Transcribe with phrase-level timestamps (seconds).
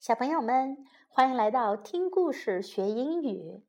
[0.00, 3.62] 小朋友们，欢迎来到听故事学英语。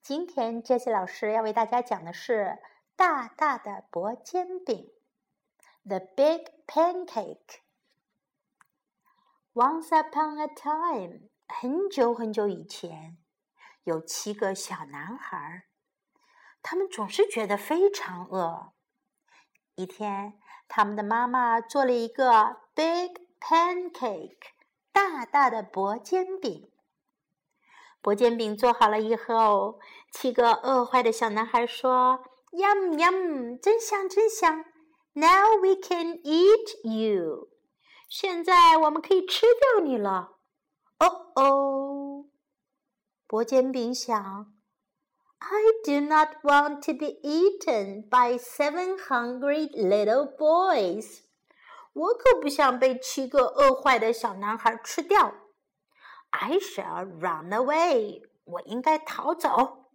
[0.00, 2.56] 今天，Jessie 老师要为大家讲的是
[2.96, 4.90] 大大的薄煎饼
[5.84, 7.60] ，The Big Pancake。
[9.52, 13.18] Once upon a time，很久很久以前，
[13.82, 15.64] 有七个小男孩，
[16.62, 18.72] 他们总是觉得非常饿。
[19.74, 24.53] 一天，他们的妈妈做了一个 Big Pancake。
[24.94, 26.70] 大大的薄煎饼，
[28.00, 29.80] 薄煎饼做好了以后，
[30.12, 32.22] 七个饿坏的小男孩说
[32.52, 34.64] ：“Yum yum，真香真香
[35.14, 37.48] ！Now we can eat you。
[38.08, 40.36] 现在我们可以吃掉你了。”
[41.00, 42.26] 哦哦，
[43.26, 44.54] 薄煎饼想
[45.40, 51.22] ：“I do not want to be eaten by seven hungry little boys。”
[51.94, 55.34] 我可不想被七个饿坏的小男孩吃掉。
[56.30, 58.28] I shall run away。
[58.44, 59.86] 我应该逃走。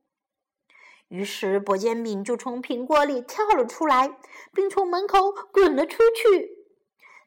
[1.09, 4.17] 于是薄煎饼就从苹果里跳了出来，
[4.53, 6.65] 并从门口滚了出去。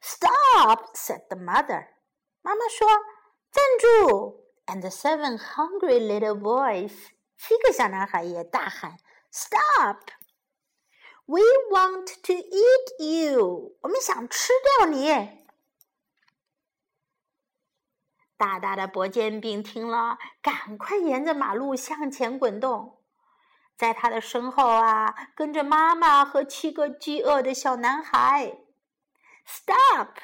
[0.01, 1.87] Stop！said the mother。
[2.41, 2.87] 妈妈说
[3.51, 6.91] ：“站住！”And the seven hungry little boys，
[7.37, 8.97] 七个小男孩也大喊
[9.31, 9.99] ：“Stop！”
[11.25, 13.77] We want to eat you。
[13.81, 15.41] 我们想吃掉你。
[18.35, 23.01] 大大的薄煎饼听了，赶快沿着马路向前滚动。
[23.77, 28.57] 在他的身后啊，跟着妈妈和七个饥饿的小男孩。
[29.47, 30.17] Stop！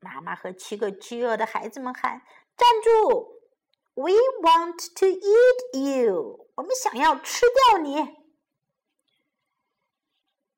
[0.00, 2.22] 妈妈和七个饥饿的孩子们喊
[2.56, 3.40] ：“站住
[3.94, 6.48] ！We want to eat you。
[6.56, 8.16] 我们想要吃掉你。”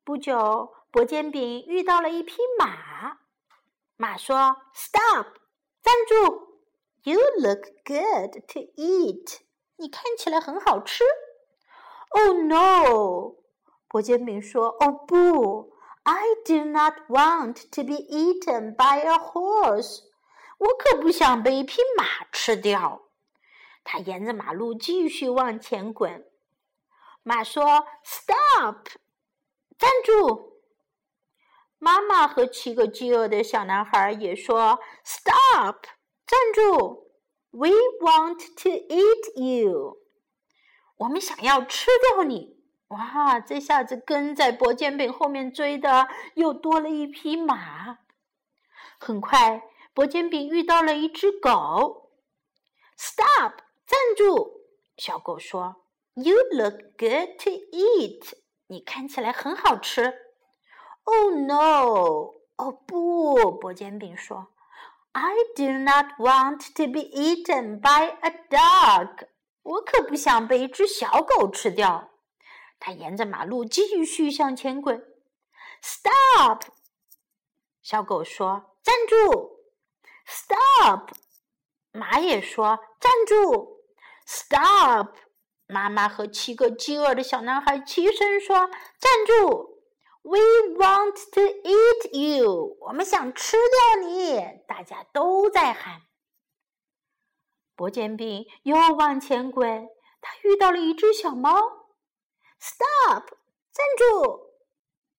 [0.09, 3.19] 不久，薄煎饼遇到了一匹马。
[3.95, 5.27] 马说：“Stop，
[5.83, 6.57] 站住
[7.03, 9.41] ！You look good to eat。
[9.75, 11.03] 你看起来很好吃。
[12.09, 13.35] ”“Oh no！”
[13.87, 20.05] 薄煎饼说：“哦不，I do not want to be eaten by a horse。
[20.57, 23.03] 我可不想被一匹马吃掉。”
[23.85, 26.25] 他沿着马路继续往前滚。
[27.21, 28.87] 马说：“Stop！”
[29.79, 30.59] 站住！
[31.77, 35.85] 妈妈和七个饥饿的小男孩也说：“Stop！
[36.27, 37.09] 站住
[37.51, 37.69] ！We
[38.01, 39.97] want to eat you。
[40.97, 42.57] 我们想要吃掉你！”
[42.89, 47.99] 哇，这下子跟在薄煎饼后面追的又多了一匹马。
[48.99, 49.63] 很快，
[49.93, 52.11] 薄煎饼遇到了一只狗。
[52.97, 53.59] “Stop！
[53.87, 54.65] 站住！”
[54.97, 55.85] 小狗说
[56.15, 58.33] ：“You look good to eat。”
[58.71, 60.13] 你看起来很好吃。
[61.03, 62.35] Oh no！
[62.57, 64.53] 哦不，薄煎饼说
[65.13, 69.27] ：“I do not want to be eaten by a dog。”
[69.63, 72.11] 我可不想被一只小狗吃掉。
[72.79, 75.03] 他沿着马路继续向前滚。
[75.81, 76.63] Stop！
[77.81, 79.63] 小狗说：“站住
[80.27, 81.09] ！”Stop！
[81.91, 83.81] 马也说：“站住
[84.27, 85.15] ！”Stop！
[85.71, 88.55] 妈妈和七个饥饿的小男孩齐声说
[88.97, 89.83] ：“站住
[90.23, 90.39] ！We
[90.75, 92.75] want to eat you。
[92.81, 96.01] 我们想吃掉你。”大家都在喊。
[97.75, 99.87] 薄煎饼又往前滚，
[100.19, 101.53] 他遇到了一只小猫。
[102.59, 103.29] “Stop！
[103.71, 104.49] 站住！”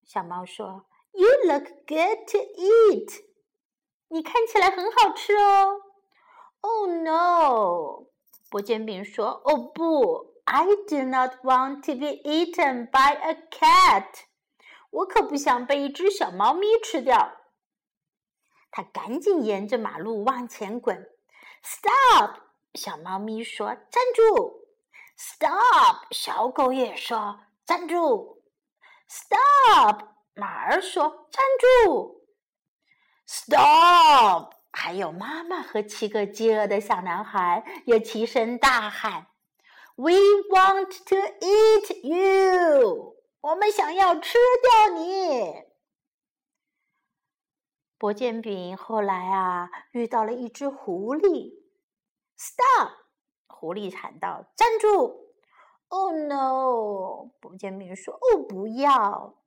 [0.05, 3.23] 小猫说：“You look good to eat。
[4.09, 5.81] 你看起来很好吃哦。
[6.59, 8.07] ”“Oh no！”
[8.49, 14.25] 薄煎饼说：“哦不！” I do not want to be eaten by a cat。
[14.89, 17.37] 我可不想被一只小猫咪吃掉。
[18.69, 21.09] 他赶紧沿着马路往前滚。
[21.63, 22.41] Stop！
[22.73, 24.67] 小猫咪说：“站住
[25.17, 26.07] ！”Stop！
[26.11, 28.43] 小狗也说：“站住
[29.07, 30.01] ！”Stop！
[30.33, 32.25] 马儿说：“站住
[33.25, 34.51] ！”Stop！
[34.73, 39.30] 还有妈妈和七个饥饿的小男孩也齐声大喊。
[40.01, 40.17] We
[40.49, 43.17] want to eat you。
[43.39, 45.63] 我们想要吃掉你。
[47.99, 51.53] 薄煎饼后来啊，遇到了一只狐狸。
[52.35, 52.93] Stop！
[53.45, 55.35] 狐狸喊道：“站住
[55.89, 57.29] ！”Oh no！
[57.39, 59.37] 薄煎饼说：“哦，不要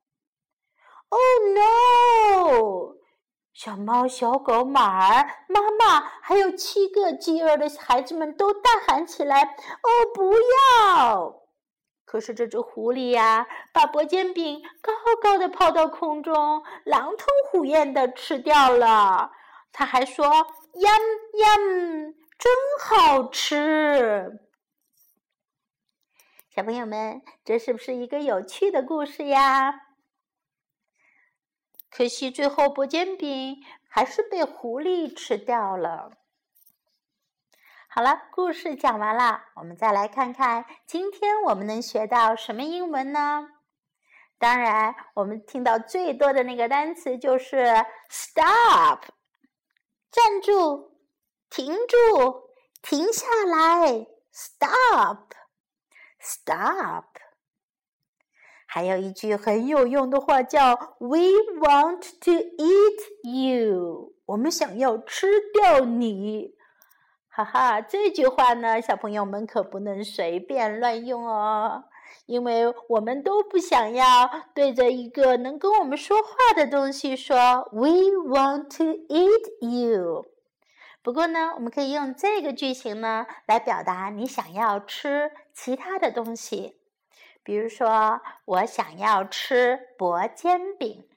[1.09, 1.21] ！”Oh
[1.53, 2.95] no！
[3.55, 11.41] 小猫、小狗、马儿、妈妈，还有七个饥饿的孩子们都大喊起来：“哦，不要！”
[12.03, 14.91] 可是这只狐狸呀，把薄煎饼高
[15.21, 19.31] 高的抛到空中，狼吞虎咽的吃掉了。
[19.71, 21.01] 他还说：“Yum
[21.33, 24.41] yum，真好吃。
[26.53, 29.84] 小朋友们，这是不是一个有趣的故事呀？
[31.95, 36.11] 可惜最后薄煎饼还是被狐狸吃掉了。
[37.87, 43.47] 好了，故事讲完了，我们再来看看今天我们能学到什么英文呢？
[44.37, 47.63] 当然，我们听到最多的那个单词就是
[48.09, 48.99] “stop”，
[50.11, 50.91] 站住，
[51.49, 52.49] 停住，
[52.81, 55.31] 停下来，“stop”。
[56.19, 57.05] Stop！
[58.75, 61.29] 还有一句很有用的话叫 “We
[61.61, 66.55] want to eat you”，我们想要吃掉你。
[67.29, 71.85] 哈哈，这句话呢，小朋友们可不能随便乱用哦，
[72.25, 77.91] 因为我们都不想要对着一个能跟我们说话的东西说 “We
[78.27, 80.25] want to eat you”。
[81.01, 86.75] 不过呢，我们可以用这个句型呢来表达你想要吃其他的东西。
[87.45, 91.07] 比如说，我想要吃薄煎饼。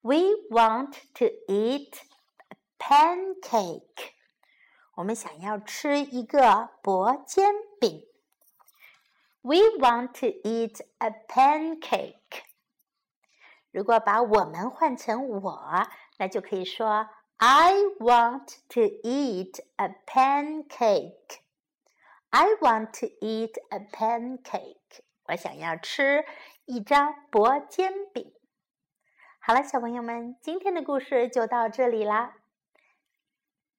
[0.00, 0.16] We
[0.50, 1.92] want to eat
[2.48, 4.10] a pancake。
[4.96, 8.02] 我们想要吃一个薄煎饼。
[9.42, 12.42] We want to eat a pancake。
[13.70, 15.86] 如果把我们换成我，
[16.18, 17.08] 那就可以说。
[17.36, 21.38] I want to eat a pancake.
[22.30, 25.04] I want to eat a pancake.
[25.28, 26.24] 我想要吃
[26.64, 28.32] 一张薄煎饼。
[29.38, 32.36] 好了，小朋友们，今天的故事就到这里啦，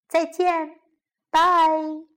[0.08, 0.80] 再见，
[1.30, 2.17] 拜。